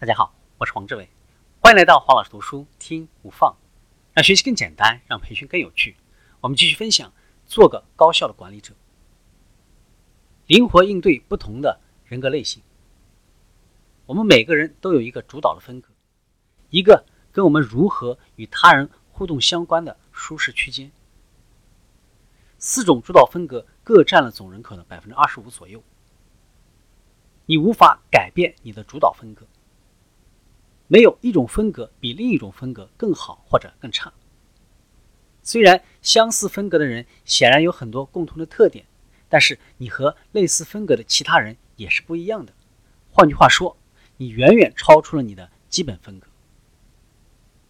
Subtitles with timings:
[0.00, 1.08] 大家好，我是黄志伟，
[1.60, 3.56] 欢迎来到黄老师读书听无放，
[4.12, 5.96] 让学习更简单，让培训更有趣。
[6.40, 7.12] 我们继续分享，
[7.46, 8.74] 做个高效的管理者，
[10.46, 12.62] 灵活应对不同的人格类型。
[14.06, 15.88] 我们每个人都有一个主导的风格，
[16.70, 20.92] 一个跟我们如何与他人互动相关的舒适区间。
[22.56, 25.82] 四种主导风格各占了总人口的百分之二十五左右。
[27.46, 29.44] 你无法改变你的主导风格。
[30.88, 34.12] 没有一种风格比另一种风格更好或者更差。
[35.42, 38.84] 虽然相似风格的人显然有很多共同的特点，
[39.28, 42.52] 但是你和类似风格的其他人也是不一样的。
[43.10, 43.76] 换句话说，
[44.16, 46.26] 你远远超出了你的基本风格。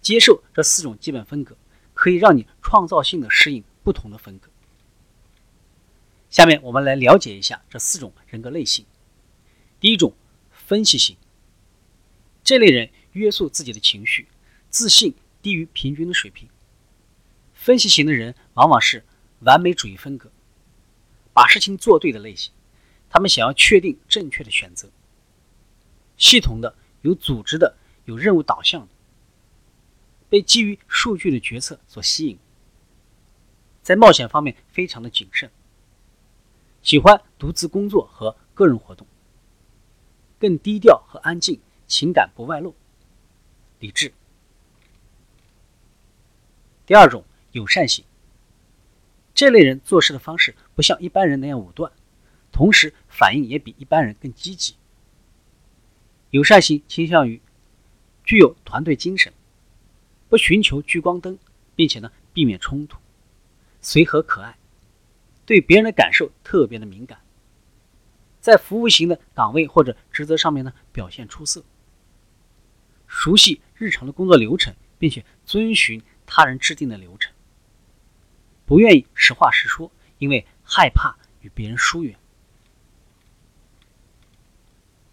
[0.00, 1.56] 接受这四种基本风格，
[1.94, 4.48] 可以让你创造性的适应不同的风格。
[6.28, 8.84] 下面我们来了解一下这四种人格类型。
[9.78, 10.14] 第一种，
[10.50, 11.16] 分析型。
[12.42, 12.88] 这类人。
[13.12, 14.28] 约束自己的情绪，
[14.70, 16.48] 自信低于平均的水平。
[17.54, 19.04] 分析型的人往往是
[19.40, 20.30] 完美主义风格，
[21.32, 22.52] 把事情做对的类型。
[23.08, 24.88] 他们想要确定正确的选择，
[26.16, 28.88] 系统的、有组织的、有任务导向的，
[30.30, 32.38] 被基于数据的决策所吸引。
[33.82, 35.50] 在冒险方面非常的谨慎，
[36.82, 39.06] 喜欢独自工作和个人活动，
[40.38, 42.74] 更低调和安静，情感不外露。
[43.82, 44.12] 理智。
[46.86, 48.04] 第二种友善型，
[49.34, 51.90] 这类人做事的方式不像一般人那样武断，
[52.52, 54.76] 同时反应也比一般人更积极。
[56.30, 57.42] 友善型倾向于
[58.22, 59.32] 具有团队精神，
[60.28, 61.36] 不寻求聚光灯，
[61.74, 62.98] 并且呢避免冲突，
[63.80, 64.56] 随和可爱，
[65.44, 67.18] 对别人的感受特别的敏感，
[68.40, 71.64] 在服务型的岗位或者职责上面呢表现出色。
[73.14, 77.30] 熟悉日常的工作流程，并且遵循他人制定的流程，
[78.64, 82.18] 不愿意实话实说，因为害怕与别人疏远。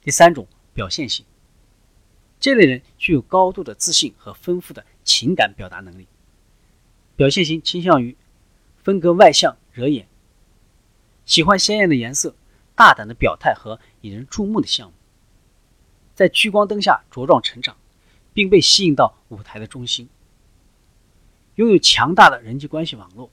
[0.00, 1.24] 第三种表现型，
[2.40, 6.08] 这类人具有高度的自信和丰富的情感表达能力。
[7.14, 8.16] 表现型倾向于
[8.82, 10.08] 风格外向、惹眼，
[11.26, 12.34] 喜欢鲜艳的颜色、
[12.74, 14.94] 大胆的表态和引人注目的项目，
[16.14, 17.76] 在聚光灯下茁壮成长。
[18.34, 20.08] 并被吸引到舞台的中心，
[21.56, 23.30] 拥有强大的人际关系网络。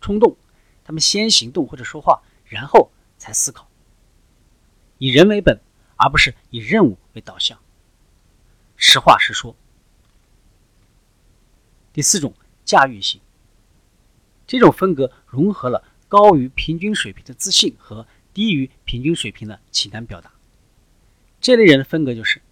[0.00, 0.36] 冲动，
[0.84, 3.68] 他们先行动或者说话，然后才思考，
[4.98, 5.60] 以人为本，
[5.96, 7.58] 而不是以任务为导向。
[8.76, 9.54] 实话实说。
[11.92, 12.34] 第四种
[12.64, 13.20] 驾驭型，
[14.46, 20.32] 这种风格融合了高于平均水平的自信和低于平均水平的情感表达。
[21.40, 22.42] 这类人的风格就是。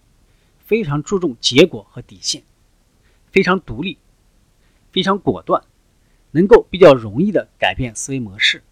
[0.71, 2.43] 非常注重结果和底线，
[3.29, 3.97] 非常独立，
[4.89, 5.65] 非常果断，
[6.31, 8.63] 能够比较容易的改变思维模式，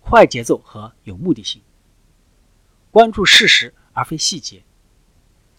[0.00, 1.60] 快节奏和有目的性，
[2.90, 4.62] 关注事实而非细节，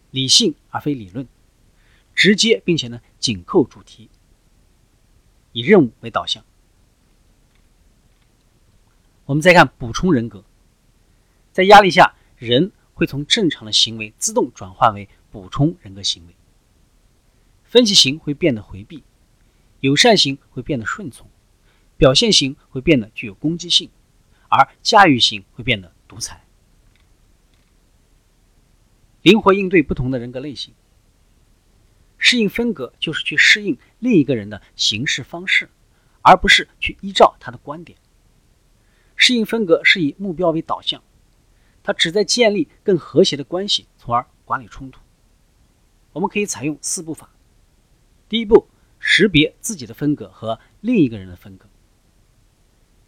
[0.09, 1.27] 理性而非理论，
[2.15, 4.09] 直接并且呢紧扣主题，
[5.51, 6.43] 以任务为导向。
[9.25, 10.43] 我们再看补充人格，
[11.51, 15.07] 在压力下，人会从正常的行为自动转换为。
[15.31, 16.35] 补充人格行为，
[17.63, 19.03] 分析型会变得回避，
[19.79, 21.27] 友善型会变得顺从，
[21.97, 23.89] 表现型会变得具有攻击性，
[24.49, 26.43] 而驾驭型会变得独裁。
[29.21, 30.73] 灵活应对不同的人格类型，
[32.17, 35.69] 适应风格就是去适应另一个人的行事方式，
[36.21, 37.97] 而不是去依照他的观点。
[39.15, 41.03] 适应风格是以目标为导向，
[41.83, 45.00] 它旨在建立更和谐的关系，从而管理冲突。
[46.13, 47.29] 我们可以采用四步法。
[48.27, 48.67] 第一步，
[48.99, 51.67] 识别自己的风格和另一个人的风格。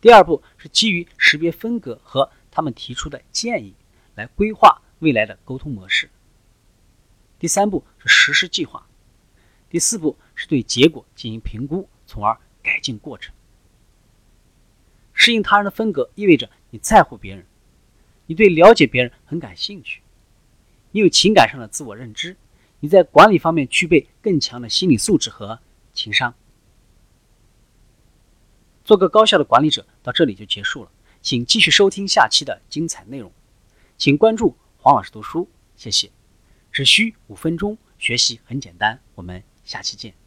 [0.01, 3.73] 第二步是基于识别风格和他们提出的建议
[4.15, 6.09] 来规划未来的沟通模式。
[7.39, 8.87] 第三步是实施计划。
[9.69, 13.33] 第四步是对结果进行评估，从而改进过程。
[15.13, 17.45] 适应他人的风格意味着你在乎别人，
[18.25, 20.01] 你对了解别人很感兴趣，
[20.91, 22.35] 你有情感上的自我认知。
[22.83, 25.57] 你在管理方面具备更强的心理素质和
[25.93, 26.35] 情商，
[28.83, 29.87] 做个高效的管理者。
[30.01, 30.91] 到这里就结束了，
[31.21, 33.31] 请继续收听下期的精彩内容，
[33.97, 35.47] 请关注黄老师读书，
[35.77, 36.11] 谢谢。
[36.73, 40.22] 只需五分钟，学习很简单，我们下期见。